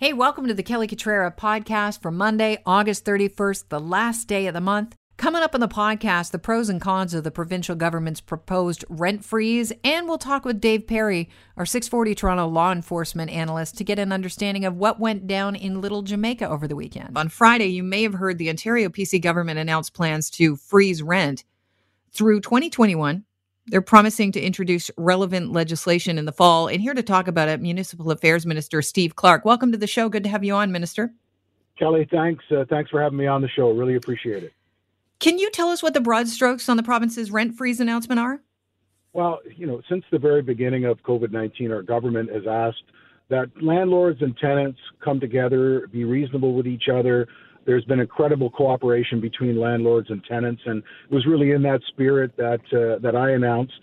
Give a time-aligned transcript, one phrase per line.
[0.00, 4.54] Hey, welcome to the Kelly Cutrara podcast for Monday, August 31st, the last day of
[4.54, 4.96] the month.
[5.18, 9.26] Coming up on the podcast, the pros and cons of the provincial government's proposed rent
[9.26, 11.28] freeze, and we'll talk with Dave Perry,
[11.58, 15.82] our 640 Toronto law enforcement analyst, to get an understanding of what went down in
[15.82, 17.18] Little Jamaica over the weekend.
[17.18, 21.44] On Friday, you may have heard the Ontario PC government announce plans to freeze rent
[22.10, 23.26] through 2021
[23.66, 26.68] they're promising to introduce relevant legislation in the fall.
[26.68, 29.44] And here to talk about it, Municipal Affairs Minister Steve Clark.
[29.44, 30.08] Welcome to the show.
[30.08, 31.12] Good to have you on, Minister.
[31.78, 32.44] Kelly, thanks.
[32.50, 33.70] Uh, thanks for having me on the show.
[33.70, 34.52] Really appreciate it.
[35.18, 38.40] Can you tell us what the broad strokes on the province's rent freeze announcement are?
[39.12, 42.84] Well, you know, since the very beginning of COVID 19, our government has asked
[43.28, 47.28] that landlords and tenants come together, be reasonable with each other,
[47.64, 52.36] there's been incredible cooperation between landlords and tenants, and it was really in that spirit
[52.36, 53.80] that uh, that I announced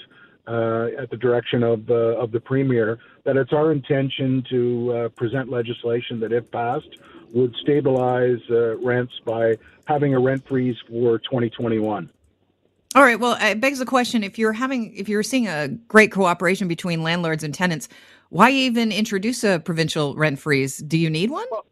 [0.47, 5.09] uh, at the direction of uh, of the premier that it's our intention to uh,
[5.09, 6.97] present legislation that, if passed,
[7.33, 9.55] would stabilize uh, rents by
[9.85, 12.09] having a rent freeze for 2021.
[12.95, 13.19] All right.
[13.19, 17.03] Well, it begs the question: if you're having, if you're seeing a great cooperation between
[17.03, 17.89] landlords and tenants,
[18.29, 20.77] why even introduce a provincial rent freeze?
[20.77, 21.45] Do you need one?
[21.51, 21.65] Well,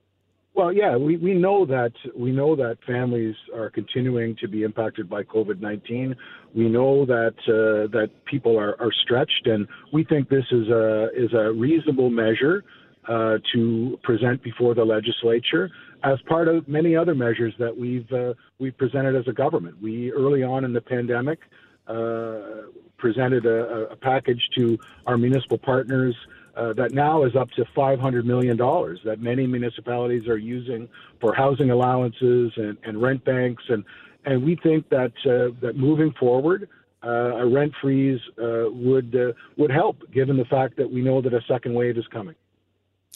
[0.56, 5.10] well, yeah, we, we know that we know that families are continuing to be impacted
[5.10, 6.16] by COVID nineteen.
[6.56, 11.10] We know that uh, that people are, are stretched, and we think this is a
[11.16, 12.64] is a reasonable measure
[13.08, 15.70] uh, to present before the legislature
[16.04, 19.76] as part of many other measures that we've uh, we've presented as a government.
[19.82, 21.40] We early on in the pandemic
[21.88, 26.16] uh, presented a, a package to our municipal partners
[26.56, 30.88] uh, that now is up to $500 million that many municipalities are using
[31.20, 33.64] for housing allowances and, and rent banks.
[33.68, 33.84] And,
[34.26, 36.70] and we think that, uh, that moving forward,
[37.04, 41.22] uh, a rent freeze uh, would, uh, would help, given the fact that we know
[41.22, 42.36] that a second wave is coming.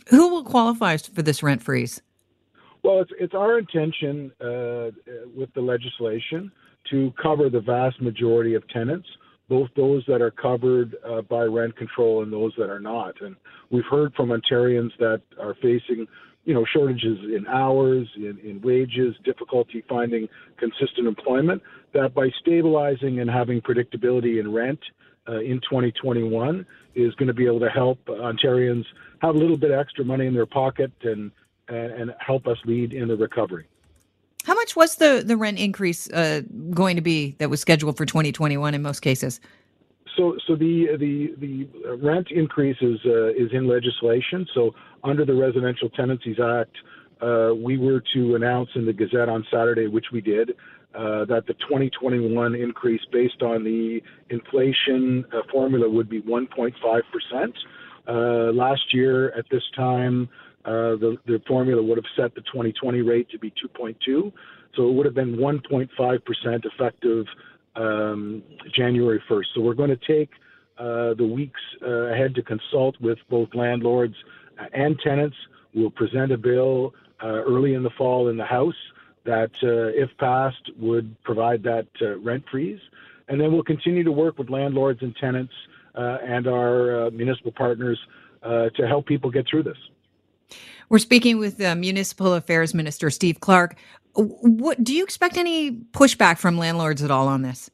[0.10, 2.02] Who will qualify for this rent freeze?
[2.84, 4.32] Well, it's, it's our intention
[5.36, 6.52] with the legislation
[6.90, 9.08] to cover the vast majority of tenants
[9.50, 13.20] both those that are covered uh, by rent control and those that are not.
[13.22, 13.36] And
[13.72, 16.08] we've heard from Ontarians that are facing,
[16.46, 21.62] you know, shortages in hours, in, in wages, difficulty finding consistent employment.
[21.94, 24.80] That by stabilizing and having predictability in rent
[25.28, 28.86] uh, in 2021 is going to be able to help Ontarians
[29.22, 31.32] have a little bit extra money in their pocket and
[31.70, 33.68] and, and help us lead in the recovery.
[34.46, 36.42] How much was the the rent increase uh,
[36.72, 39.40] going to be that was scheduled for 2021 in most cases?
[40.16, 44.48] So, so the the the rent increase is uh, is in legislation.
[44.54, 46.76] So, under the Residential Tenancies Act,
[47.22, 50.52] uh, we were to announce in the Gazette on Saturday, which we did,
[50.96, 56.74] uh, that the 2021 increase based on the inflation uh, formula would be 1.5
[57.12, 57.56] percent.
[58.08, 60.28] Uh, last year at this time,
[60.70, 64.32] uh, the, the formula would have set the 2020 rate to be 2.2.
[64.76, 65.90] So it would have been 1.5%
[66.64, 67.26] effective
[67.76, 68.44] um,
[68.76, 69.46] January 1st.
[69.56, 70.30] So we're going to take
[70.78, 74.14] uh, the weeks uh, ahead to consult with both landlords
[74.74, 75.36] and tenants.
[75.74, 76.94] We'll present a bill
[77.24, 78.76] uh, early in the fall in the House
[79.26, 81.88] that, uh, if passed, would provide that
[82.24, 82.80] rent freeze.
[83.28, 85.54] And then we'll continue to work with landlords and tenants
[85.96, 88.00] and our municipal partners
[88.44, 89.78] to help people get through this.
[90.90, 93.76] We're speaking with the Municipal Affairs Minister Steve Clark.
[94.16, 97.70] What do you expect any pushback from landlords at all on this?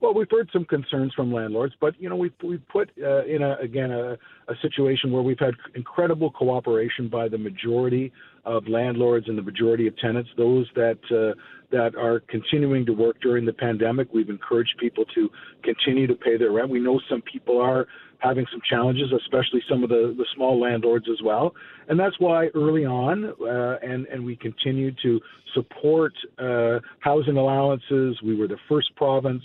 [0.00, 3.42] Well, we've heard some concerns from landlords, but you know we've we've put uh, in
[3.42, 8.12] a again a, a situation where we've had incredible cooperation by the majority
[8.44, 10.30] of landlords and the majority of tenants.
[10.36, 11.34] Those that uh,
[11.72, 15.28] that are continuing to work during the pandemic, we've encouraged people to
[15.64, 16.70] continue to pay their rent.
[16.70, 17.88] We know some people are
[18.18, 21.54] having some challenges, especially some of the, the small landlords as well.
[21.88, 25.20] And that's why early on, uh, and, and we continue to
[25.54, 28.18] support uh, housing allowances.
[28.24, 29.42] We were the first province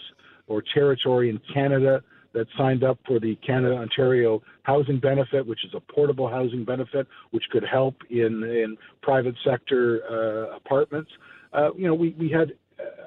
[0.48, 2.02] or territory in Canada
[2.34, 7.08] that signed up for the Canada Ontario Housing Benefit, which is a portable housing benefit,
[7.32, 11.12] which could help in, in private sector uh, apartments.
[11.54, 12.54] Uh, you know, we, we had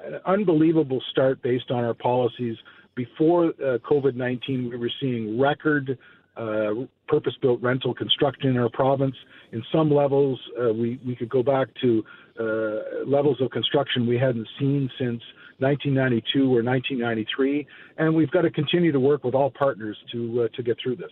[0.05, 2.55] an unbelievable start based on our policies
[2.97, 5.97] before uh, COVID 19, we were seeing record
[6.35, 6.71] uh,
[7.07, 9.15] purpose built rental construction in our province.
[9.53, 12.03] In some levels, uh, we, we could go back to
[12.39, 15.21] uh, levels of construction we hadn't seen since
[15.59, 17.65] 1992 or 1993.
[17.97, 20.97] And we've got to continue to work with all partners to, uh, to get through
[20.97, 21.11] this.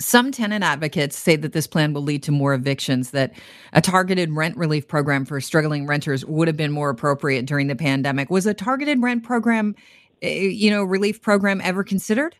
[0.00, 3.34] Some tenant advocates say that this plan will lead to more evictions, that
[3.72, 7.74] a targeted rent relief program for struggling renters would have been more appropriate during the
[7.74, 8.30] pandemic.
[8.30, 9.74] Was a targeted rent program
[10.22, 12.36] you know, relief program ever considered?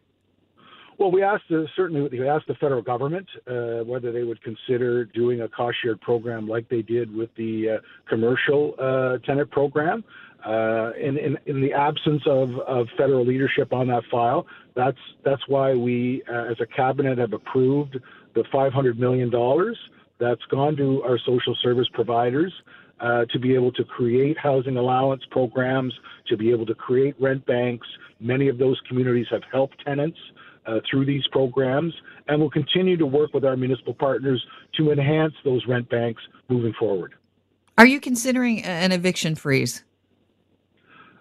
[0.98, 5.04] Well, we asked uh, certainly we asked the federal government uh, whether they would consider
[5.04, 7.76] doing a cost shared program like they did with the uh,
[8.08, 10.02] commercial uh, tenant program.
[10.44, 14.46] Uh, in, in, in, the absence of, of, federal leadership on that file,
[14.76, 17.98] that's that's why we, uh, as a cabinet, have approved
[18.34, 19.76] the 500 million dollars
[20.20, 22.52] that's gone to our social service providers
[23.00, 25.92] uh, to be able to create housing allowance programs,
[26.26, 27.86] to be able to create rent banks.
[28.20, 30.18] Many of those communities have helped tenants
[30.66, 31.94] uh, through these programs,
[32.26, 34.44] and we'll continue to work with our municipal partners
[34.76, 37.14] to enhance those rent banks moving forward.
[37.78, 39.84] Are you considering an eviction freeze?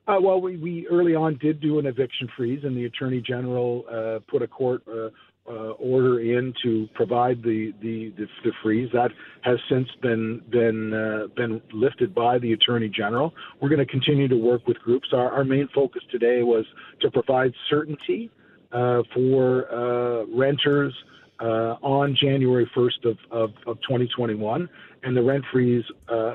[0.08, 3.84] Uh, well, we, we early on did do an eviction freeze, and the attorney general
[3.92, 5.10] uh, put a court uh,
[5.48, 8.90] uh order in to provide the, the, the, the, freeze.
[8.94, 9.12] That
[9.42, 13.34] has since been been uh, been lifted by the attorney general.
[13.62, 15.10] We're going to continue to work with groups.
[15.14, 16.66] Our, our main focus today was
[17.02, 18.30] to provide certainty
[18.72, 20.94] uh, for renters.
[21.40, 24.68] on January 1st of, of, of, 2021,
[25.04, 25.86] and the rent freeze,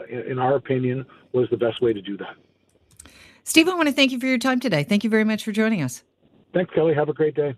[0.09, 2.37] in, in our opinion, was the best way to do that.
[3.45, 4.85] Steve, I want to thank you for your time today.
[4.85, 6.05] Thank you very much for joining us.
[6.55, 6.95] Thanks, Kelly.
[6.95, 7.55] Have a great day.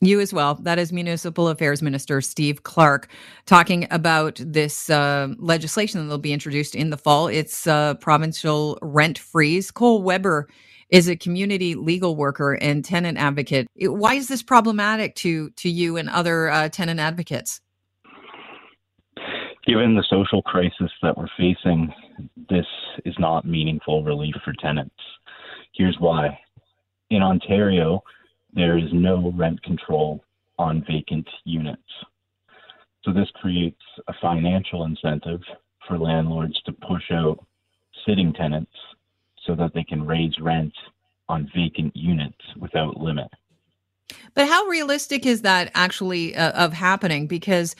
[0.00, 0.56] You as well.
[0.56, 3.08] That is Municipal Affairs Minister Steve Clark
[3.46, 7.28] talking about this uh, legislation that will be introduced in the fall.
[7.28, 9.70] It's uh, provincial rent freeze.
[9.70, 10.48] Cole Webber
[10.90, 13.66] is a community legal worker and tenant advocate.
[13.76, 17.60] Why is this problematic to to you and other uh, tenant advocates?
[19.66, 21.92] Given the social crisis that we're facing,
[22.50, 22.66] this
[23.06, 24.94] is not meaningful relief for tenants.
[25.74, 26.38] Here's why.
[27.10, 28.02] In Ontario,
[28.54, 30.24] there is no rent control
[30.58, 31.82] on vacant units.
[33.04, 35.40] So this creates a financial incentive
[35.86, 37.44] for landlords to push out
[38.06, 38.72] sitting tenants
[39.46, 40.72] so that they can raise rent
[41.28, 43.28] on vacant units without limit.
[44.34, 47.26] But how realistic is that actually uh, of happening?
[47.26, 47.74] Because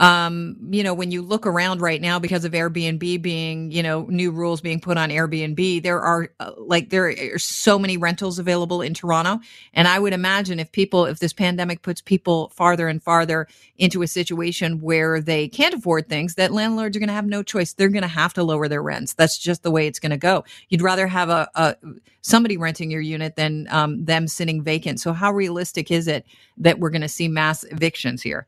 [0.00, 4.06] um, you know, when you look around right now because of Airbnb being, you know,
[4.08, 8.38] new rules being put on Airbnb, there are uh, like there are so many rentals
[8.38, 9.40] available in Toronto,
[9.74, 14.00] and I would imagine if people, if this pandemic puts people farther and farther into
[14.00, 17.74] a situation where they can't afford things, that landlords are going to have no choice.
[17.74, 19.12] They're going to have to lower their rents.
[19.12, 20.44] That's just the way it's going to go.
[20.70, 21.76] You'd rather have a, a
[22.22, 24.98] somebody renting your unit than um, them sitting vacant.
[24.98, 26.24] So how realistic is it
[26.56, 28.46] that we're going to see mass evictions here?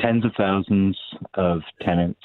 [0.00, 0.98] Tens of thousands
[1.34, 2.20] of tenants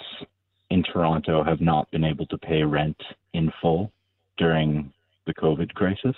[0.69, 2.97] in Toronto have not been able to pay rent
[3.33, 3.91] in full
[4.37, 4.91] during
[5.25, 6.15] the COVID crisis.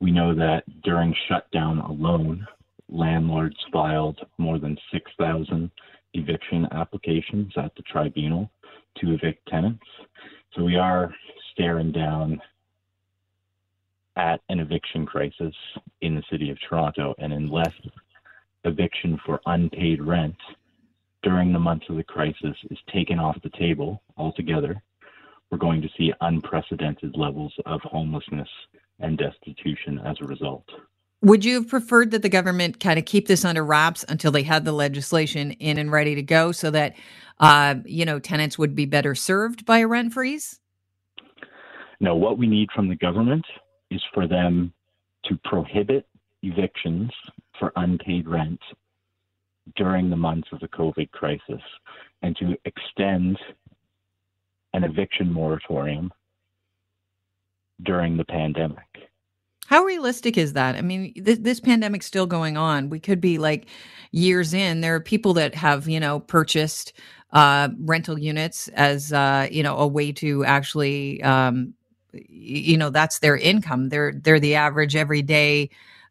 [0.00, 2.46] We know that during shutdown alone,
[2.88, 5.70] landlords filed more than 6,000
[6.14, 8.50] eviction applications at the tribunal
[8.98, 9.84] to evict tenants.
[10.54, 11.12] So we are
[11.52, 12.40] staring down
[14.16, 15.54] at an eviction crisis
[16.00, 17.14] in the city of Toronto.
[17.18, 17.72] And unless
[18.64, 20.36] eviction for unpaid rent
[21.22, 24.82] during the months of the crisis is taken off the table altogether,
[25.50, 28.48] we're going to see unprecedented levels of homelessness
[29.00, 30.64] and destitution as a result.
[31.22, 34.44] Would you have preferred that the government kind of keep this under wraps until they
[34.44, 36.94] had the legislation in and ready to go so that,
[37.40, 40.60] uh, you know, tenants would be better served by a rent freeze?
[41.98, 43.44] No, what we need from the government
[43.90, 44.72] is for them
[45.24, 46.06] to prohibit
[46.42, 47.10] evictions
[47.58, 48.60] for unpaid rent
[49.76, 51.62] during the months of the COVID crisis
[52.22, 53.38] and to extend
[54.72, 56.12] an eviction moratorium
[57.82, 58.84] during the pandemic.
[59.66, 60.76] How realistic is that?
[60.76, 62.88] I mean, this, this pandemic's still going on.
[62.88, 63.66] We could be like
[64.12, 64.80] years in.
[64.80, 66.94] There are people that have, you know, purchased
[67.32, 71.74] uh, rental units as, uh, you know, a way to actually, um,
[72.14, 73.90] you know, that's their income.
[73.90, 75.68] They're they're the average everyday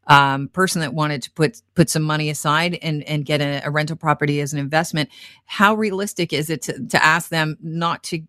[0.07, 3.69] um, person that wanted to put put some money aside and and get a, a
[3.71, 5.09] rental property as an investment.
[5.45, 8.21] How realistic is it to, to ask them not to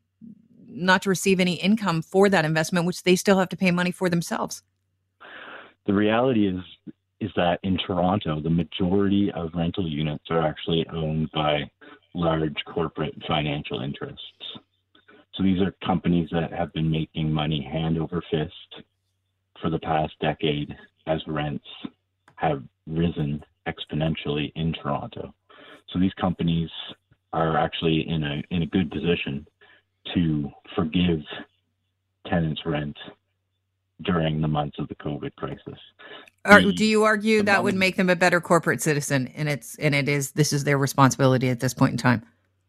[0.69, 3.91] not to receive any income for that investment, which they still have to pay money
[3.91, 4.63] for themselves?
[5.87, 6.63] The reality is
[7.21, 11.69] is that in Toronto, the majority of rental units are actually owned by
[12.15, 14.23] large corporate financial interests.
[15.35, 18.85] So these are companies that have been making money hand over fist
[19.61, 20.75] for the past decade
[21.09, 21.65] as rents
[22.37, 25.35] have risen exponentially in Toronto.
[25.93, 26.71] So these companies
[27.33, 29.47] are actually in a in a good position
[30.15, 31.21] to forgive
[32.27, 32.97] tenants' rent
[34.03, 35.79] during the months of the COVID crisis.
[36.45, 39.29] The, do you argue that moment, would make them a better corporate citizen?
[39.35, 42.25] And it's and it is this is their responsibility at this point in time.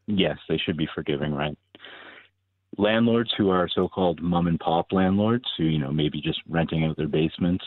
[0.07, 1.57] Yes, they should be forgiving rent.
[2.77, 6.97] Landlords who are so-called mom and pop landlords, who you know maybe just renting out
[6.97, 7.63] their basements,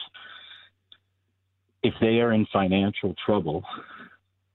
[1.83, 3.65] if they are in financial trouble,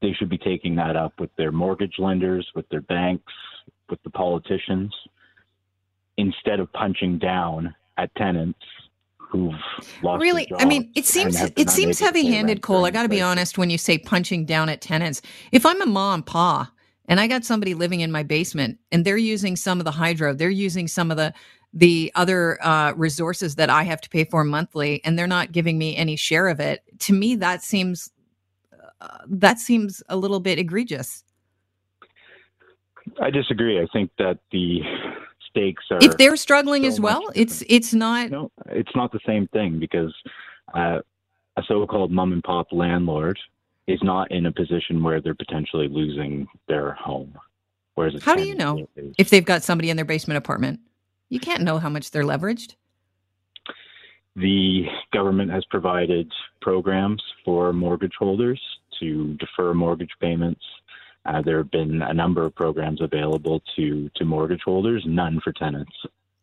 [0.01, 3.34] they should be taking that up with their mortgage lenders, with their banks,
[3.89, 4.93] with the politicians,
[6.17, 8.60] instead of punching down at tenants
[9.17, 9.51] who've
[10.01, 10.22] lost their jobs.
[10.22, 13.69] really i mean it seems it seems heavy-handed cole i got to be honest when
[13.69, 16.72] you say punching down at tenants if i'm a mom and pa
[17.10, 20.34] and i got somebody living in my basement and they're using some of the hydro
[20.34, 21.34] they're using some of the
[21.77, 25.77] the other uh, resources that i have to pay for monthly and they're not giving
[25.77, 28.10] me any share of it to me that seems
[29.01, 31.24] uh, that seems a little bit egregious
[33.22, 34.81] i disagree i think that the
[35.57, 36.00] stakes are.
[36.01, 38.29] If they're struggling so as well, it's it's not.
[38.29, 40.13] No, it's not the same thing because
[40.74, 41.00] uh,
[41.57, 43.39] a so-called mom and pop landlord
[43.88, 47.34] is not in a position where they're potentially losing their home.
[47.96, 50.79] Whereas how do you know is, if they've got somebody in their basement apartment?
[51.29, 52.75] You can't know how much they're leveraged.
[54.36, 56.31] The government has provided
[56.62, 58.62] programs for mortgage holders
[59.00, 60.62] to defer mortgage payments
[61.27, 65.51] uh, there have been a number of programs available to, to mortgage holders, none for
[65.51, 65.91] tenants.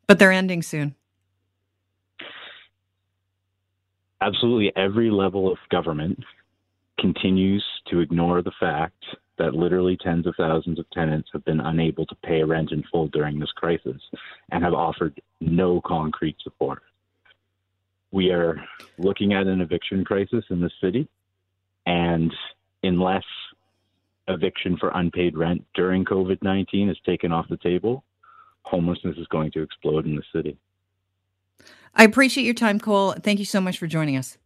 [0.07, 0.95] But they're ending soon.
[4.21, 6.23] Absolutely every level of government
[6.99, 9.05] continues to ignore the fact
[9.39, 13.09] that literally tens of thousands of tenants have been unable to pay rent in full
[13.09, 14.01] during this crisis
[14.53, 16.83] and have offered no concrete support.
[18.13, 18.63] We are
[18.99, 21.09] looking at an eviction crisis in the city,
[21.87, 22.33] and
[22.85, 23.25] unless
[24.29, 28.05] eviction for unpaid rent during COVID 19 is taken off the table,
[28.63, 30.57] homelessness is going to explode in the city.
[31.95, 33.13] I appreciate your time, Cole.
[33.13, 34.39] Thank you so much for joining us.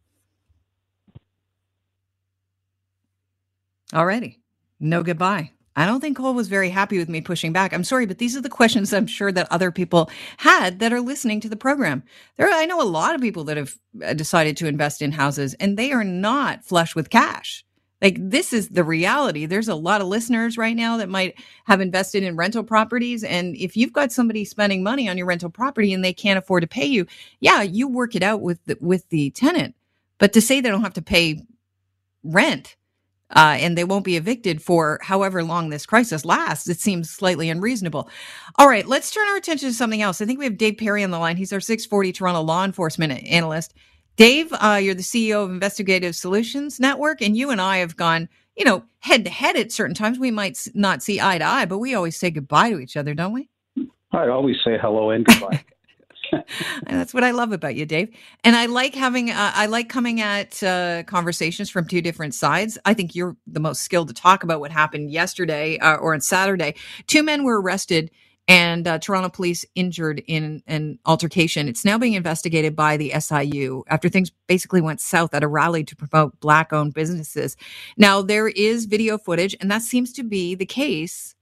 [3.93, 4.37] Alrighty.
[4.79, 5.51] No goodbye.
[5.75, 7.73] I don't think Cole was very happy with me pushing back.
[7.73, 11.01] I'm sorry, but these are the questions I'm sure that other people had that are
[11.01, 12.03] listening to the program.
[12.37, 15.53] There, I know a lot of people that have uh, decided to invest in houses
[15.55, 17.63] and they are not flush with cash.
[18.01, 19.45] Like this is the reality.
[19.45, 23.23] There's a lot of listeners right now that might have invested in rental properties.
[23.23, 26.61] And if you've got somebody spending money on your rental property and they can't afford
[26.61, 27.05] to pay you,
[27.41, 29.75] yeah, you work it out with the, with the tenant.
[30.17, 31.45] But to say they don't have to pay
[32.23, 32.75] rent
[33.35, 37.49] uh, and they won't be evicted for however long this crisis lasts, it seems slightly
[37.49, 38.09] unreasonable.
[38.57, 40.21] All right, let's turn our attention to something else.
[40.21, 41.37] I think we have Dave Perry on the line.
[41.37, 43.73] He's our 640 Toronto law enforcement analyst.
[44.15, 48.27] Dave, uh, you're the CEO of Investigative Solutions Network, and you and I have gone,
[48.57, 50.19] you know, head to head at certain times.
[50.19, 53.13] We might not see eye to eye, but we always say goodbye to each other,
[53.13, 53.49] don't we?
[54.11, 55.63] I always say hello and goodbye.
[56.31, 56.43] and
[56.87, 58.15] that's what I love about you, Dave.
[58.43, 62.77] And I like having, uh, I like coming at uh, conversations from two different sides.
[62.85, 66.21] I think you're the most skilled to talk about what happened yesterday uh, or on
[66.21, 66.75] Saturday.
[67.07, 68.11] Two men were arrested
[68.49, 71.69] and uh, Toronto police injured in an altercation.
[71.69, 75.83] It's now being investigated by the SIU after things basically went south at a rally
[75.83, 77.55] to promote black owned businesses.
[77.95, 81.35] Now, there is video footage, and that seems to be the case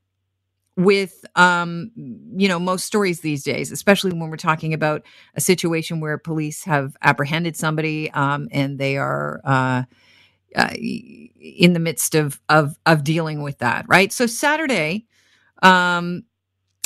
[0.78, 5.04] with um, you know most stories these days especially when we're talking about
[5.36, 9.84] a situation where police have apprehended somebody um, and they are uh,
[10.56, 15.06] uh, in the midst of, of of dealing with that right so saturday
[15.64, 16.24] um,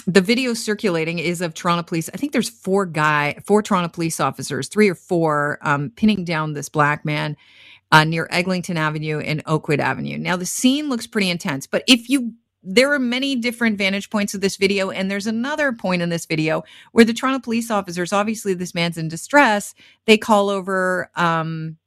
[0.07, 2.09] the video circulating is of Toronto police.
[2.13, 6.53] I think there's four guy, four Toronto police officers, three or four, um, pinning down
[6.53, 7.37] this black man
[7.91, 10.17] uh, near Eglinton Avenue and Oakwood Avenue.
[10.17, 14.33] Now the scene looks pretty intense, but if you there are many different vantage points
[14.33, 18.13] of this video, and there's another point in this video where the Toronto police officers,
[18.13, 19.73] obviously this man's in distress,
[20.05, 21.77] they call over um,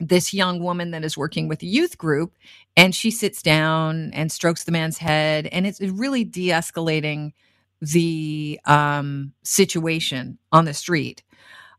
[0.00, 2.32] this young woman that is working with a youth group
[2.76, 7.32] and she sits down and strokes the man's head and it's really de-escalating
[7.80, 11.22] the um, situation on the street.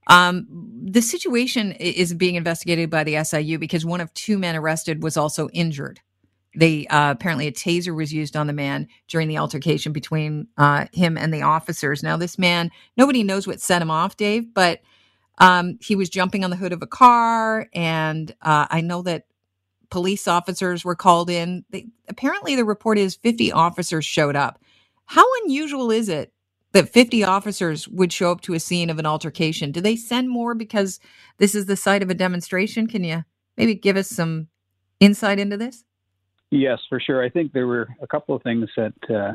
[0.08, 0.48] Um,
[0.84, 5.18] the situation is being investigated by the siu because one of two men arrested was
[5.18, 6.02] also injured
[6.60, 10.86] they uh, apparently a taser was used on the man during the altercation between uh,
[10.94, 14.80] him and the officers now this man nobody knows what set him off dave but
[15.40, 19.26] um, he was jumping on the hood of a car, and uh, I know that
[19.90, 21.64] police officers were called in.
[21.70, 24.62] They, apparently, the report is 50 officers showed up.
[25.06, 26.34] How unusual is it
[26.74, 29.72] that 50 officers would show up to a scene of an altercation?
[29.72, 31.00] Do they send more because
[31.38, 32.86] this is the site of a demonstration?
[32.86, 33.24] Can you
[33.58, 34.50] maybe give us some
[35.00, 35.86] insight into this?
[36.52, 37.24] Yes, for sure.
[37.24, 39.34] I think there were a couple of things that uh,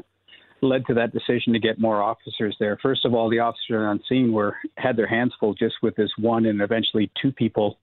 [0.63, 2.79] led to that decision to get more officers there.
[2.83, 6.11] First of all, the officers on scene were had their hands full just with this
[6.19, 7.79] one and eventually two people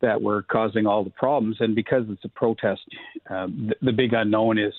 [0.00, 1.56] that were causing all the problems.
[1.60, 2.82] And because it's a protest,
[3.30, 4.74] um, the, the, big unknown is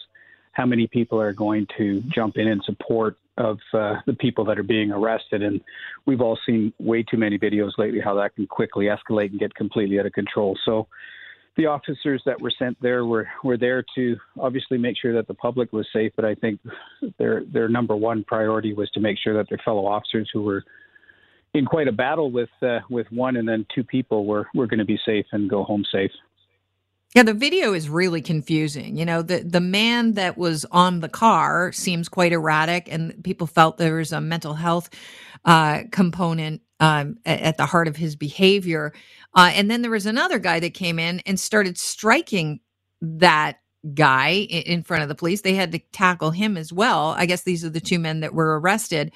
[0.52, 4.60] how many people are going to jump in in support of uh, the people that
[4.60, 5.42] are being arrested.
[5.42, 5.62] And
[6.06, 9.56] we've all seen way too many videos lately how that can quickly escalate and get
[9.56, 10.58] completely out of control.
[10.66, 10.88] So
[11.58, 15.34] the officers that were sent there were, were there to obviously make sure that the
[15.34, 16.60] public was safe, but I think
[17.18, 20.64] their their number one priority was to make sure that their fellow officers who were
[21.54, 24.80] in quite a battle with uh, with one and then two people were were going
[24.80, 26.12] to be safe and go home safe.
[27.16, 28.98] Yeah, the video is really confusing.
[28.98, 33.48] You know, the the man that was on the car seems quite erratic, and people
[33.48, 34.90] felt there was a mental health
[35.46, 38.94] uh, component um, at, the heart of his behavior.
[39.34, 42.60] Uh, and then there was another guy that came in and started striking
[43.02, 43.60] that
[43.94, 45.42] guy in front of the police.
[45.42, 47.16] They had to tackle him as well.
[47.18, 49.12] I guess these are the two men that were arrested.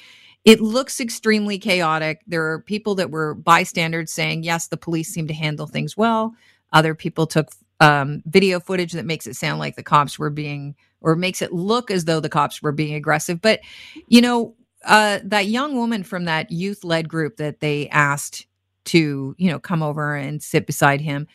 [0.45, 2.21] It looks extremely chaotic.
[2.25, 6.33] There are people that were bystanders saying, yes, the police seem to handle things well.
[6.73, 7.49] Other people took
[7.81, 11.51] um, video footage that makes it sound like the cops were being, or makes it
[11.51, 13.41] look as though the cops were being aggressive.
[13.41, 13.59] But,
[14.07, 18.47] you know, uh, that young woman from that youth led group that they asked
[18.85, 21.27] to you know come over and sit beside him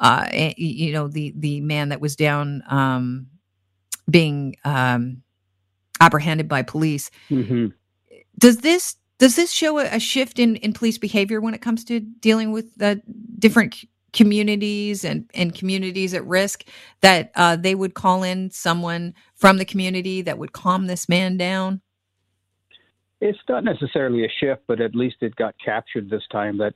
[0.00, 3.26] uh you know the the man that was down um
[4.10, 5.22] being um
[6.00, 7.66] apprehended by police mm-hmm.
[8.38, 11.84] does this does this show a, a, shift in in police behavior when it comes
[11.84, 13.00] to dealing with the
[13.38, 13.76] different
[14.12, 16.64] communities and and communities at risk
[17.00, 21.36] that uh, they would call in someone from the community that would calm this man
[21.36, 21.80] down
[23.20, 26.74] it's not necessarily a shift, but at least it got captured this time that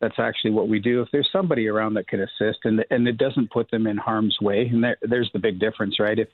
[0.00, 1.02] that's actually what we do.
[1.02, 4.36] If there's somebody around that can assist and and it doesn't put them in harm's
[4.40, 6.18] way, and there, there's the big difference, right?
[6.18, 6.28] If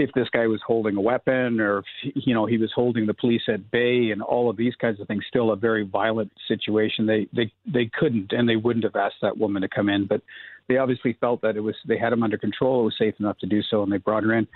[0.00, 3.14] if this guy was holding a weapon or if, you know he was holding the
[3.14, 7.06] police at bay and all of these kinds of things still a very violent situation.
[7.06, 10.22] They they they couldn't and they wouldn't have asked that woman to come in but
[10.68, 12.80] they obviously felt that it was they had him under control.
[12.80, 14.46] It was safe enough to do so and they brought her in.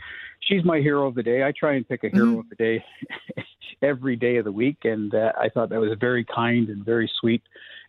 [0.41, 1.43] She's my hero of the day.
[1.43, 2.39] I try and pick a hero mm-hmm.
[2.41, 2.85] of the day
[3.83, 4.79] every day of the week.
[4.85, 7.43] And uh, i thought that was very kind and very sweet.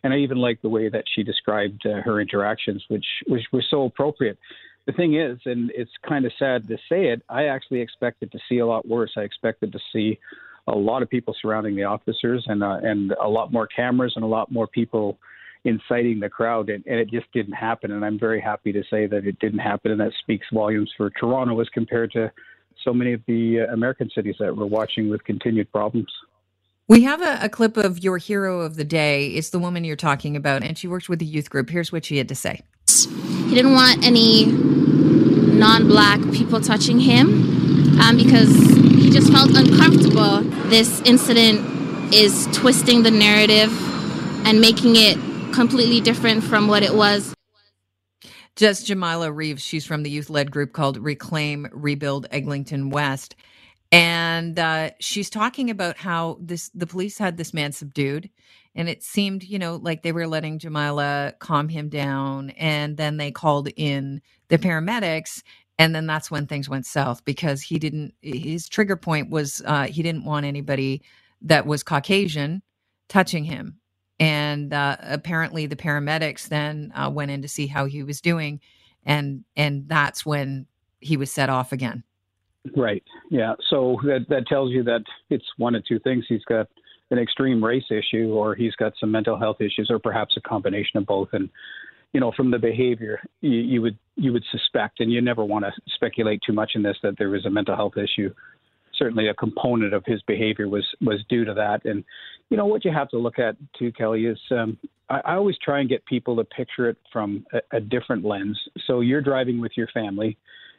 [0.03, 3.65] And i even liked the way that she described uh, her interactions which which was
[3.69, 4.37] so appropriate
[4.85, 8.39] the thing is, and it's kind of sad to say it, I actually expected to
[8.47, 9.11] see a lot worse.
[9.17, 10.19] I expected to see
[10.67, 14.23] a lot of people surrounding the officers and uh, and a lot more cameras and
[14.23, 15.17] a lot more people
[15.63, 17.91] inciting the crowd, and, and, it just didn't happen.
[17.91, 21.09] And I'm very happy to say that it didn't happen, and that speaks volumes for
[21.09, 22.31] Toronto as compared to
[22.83, 26.11] so many of the uh, American cities that we're watching with continued problems.
[26.87, 29.29] We have a, a, clip of your hero of the day.
[29.29, 31.71] It's the woman you're talking about, and she works with a youth group.
[31.71, 32.61] Here's what she had to say.
[32.87, 40.41] He didn't want any non black people touching him um, because he just felt uncomfortable.
[40.69, 43.71] This incident is twisting the narrative
[44.45, 45.17] and making it
[45.53, 47.33] completely different from what it was.
[48.55, 49.63] Just Jamila Reeves.
[49.63, 53.35] She's from the youth led group called Reclaim Rebuild Eglinton West.
[53.91, 58.29] And uh, she's talking about how this the police had this man subdued
[58.75, 63.17] and it seemed you know like they were letting jamila calm him down and then
[63.17, 65.41] they called in the paramedics
[65.77, 69.83] and then that's when things went south because he didn't his trigger point was uh,
[69.83, 71.01] he didn't want anybody
[71.41, 72.61] that was caucasian
[73.07, 73.79] touching him.
[74.19, 78.61] And uh, apparently the paramedics then uh, went in to see how he was doing
[79.05, 80.65] and and that's when
[80.99, 82.03] he was set off again.
[82.75, 83.03] Right.
[83.29, 83.53] Yeah.
[83.69, 86.25] So that that tells you that it's one of two things.
[86.27, 86.67] He's got
[87.11, 90.97] an extreme race issue or he's got some mental health issues or perhaps a combination
[90.97, 91.29] of both.
[91.33, 91.49] And
[92.15, 95.65] you know from the behavior you, you would you would suspect and you never want
[95.65, 98.33] to speculate too much in this that there was a mental health issue.
[98.97, 101.83] Certainly a component of his behavior was was due to that.
[101.83, 102.05] And
[102.49, 104.77] you know what you have to look at too kelly is um,
[105.09, 108.57] I, I always try and get people to picture it from a, a different lens.
[108.87, 110.37] So you're driving with your family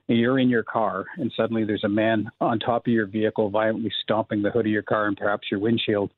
[0.08, 3.92] you're in your car and suddenly there's a man on top of your vehicle violently
[4.02, 6.12] stomping the hood of your car and perhaps your windshield,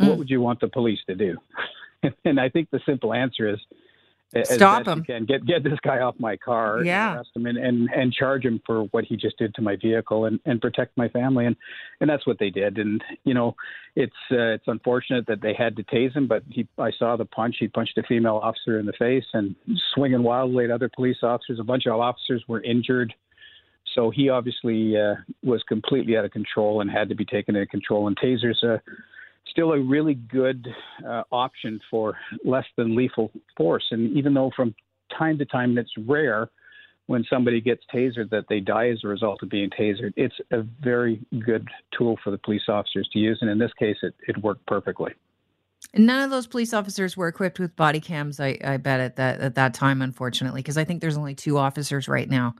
[0.00, 0.08] mm.
[0.08, 1.36] what would you want the police to do?
[2.24, 3.60] and I think the simple answer is
[4.44, 5.02] stop him.
[5.04, 6.84] can get get this guy off my car.
[6.84, 7.08] Yeah.
[7.08, 9.76] And arrest him and, and and charge him for what he just did to my
[9.76, 11.56] vehicle and and protect my family and
[12.00, 12.78] and that's what they did.
[12.78, 13.56] And you know,
[13.96, 17.24] it's uh, it's unfortunate that they had to tase him, but he I saw the
[17.24, 17.56] punch.
[17.58, 19.54] He punched a female officer in the face and
[19.94, 21.58] swinging wildly at other police officers.
[21.58, 23.14] A bunch of officers were injured.
[23.98, 27.66] So he obviously uh, was completely out of control and had to be taken into
[27.66, 28.06] control.
[28.06, 28.80] And tasers are
[29.50, 30.68] still a really good
[31.04, 33.84] uh, option for less than lethal force.
[33.90, 34.72] And even though from
[35.18, 36.48] time to time it's rare
[37.06, 40.62] when somebody gets tasered that they die as a result of being tasered, it's a
[40.80, 43.38] very good tool for the police officers to use.
[43.40, 45.10] And in this case, it, it worked perfectly.
[45.92, 48.38] None of those police officers were equipped with body cams.
[48.38, 51.58] I, I bet at that at that time, unfortunately, because I think there's only two
[51.58, 52.54] officers right now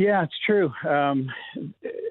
[0.00, 0.72] Yeah, it's true.
[0.88, 1.28] Um,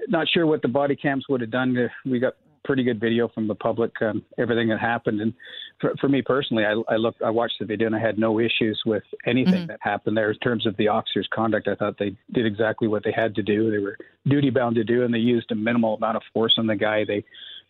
[0.09, 1.75] not sure what the body cams would have done.
[2.05, 5.21] We got pretty good video from the public, um, everything that happened.
[5.21, 5.33] And
[5.81, 8.39] for, for me personally, I, I looked, I watched the video, and I had no
[8.39, 9.67] issues with anything mm-hmm.
[9.69, 11.67] that happened there in terms of the officers' conduct.
[11.67, 13.71] I thought they did exactly what they had to do.
[13.71, 13.97] They were
[14.27, 17.05] duty bound to do, and they used a minimal amount of force on the guy.
[17.05, 17.25] They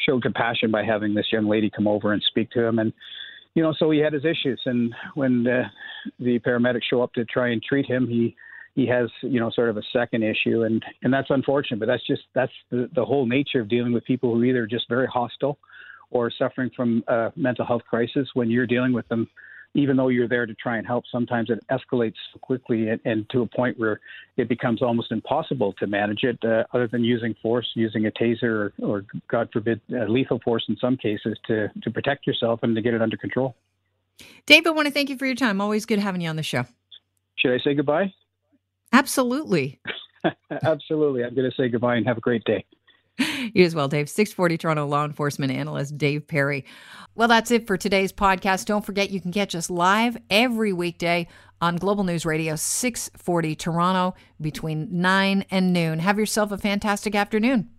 [0.06, 2.92] showed compassion by having this young lady come over and speak to him, and
[3.54, 4.62] you know, so he had his issues.
[4.66, 5.64] And when the,
[6.20, 8.36] the paramedics show up to try and treat him, he
[8.80, 12.06] he has you know sort of a second issue and and that's unfortunate but that's
[12.08, 15.58] just that's the, the whole nature of dealing with people who either just very hostile
[16.12, 19.28] or suffering from a mental health crisis when you're dealing with them
[19.76, 23.42] even though you're there to try and help sometimes it escalates quickly and, and to
[23.42, 24.00] a point where
[24.38, 28.44] it becomes almost impossible to manage it uh, other than using force using a taser
[28.44, 32.76] or, or god forbid uh, lethal force in some cases to to protect yourself and
[32.78, 33.56] to get it under control
[34.46, 35.62] David, I want to thank you for your time.
[35.62, 36.66] Always good having you on the show.
[37.38, 38.12] Should I say goodbye?
[38.92, 39.80] Absolutely.
[40.64, 41.24] Absolutely.
[41.24, 42.66] I'm going to say goodbye and have a great day.
[43.54, 44.10] You as well, Dave.
[44.10, 46.64] 640 Toronto law enforcement analyst Dave Perry.
[47.16, 48.66] Well, that's it for today's podcast.
[48.66, 51.28] Don't forget you can catch us live every weekday
[51.60, 56.00] on Global News Radio 640 Toronto between 9 and noon.
[56.00, 57.70] Have yourself a fantastic afternoon.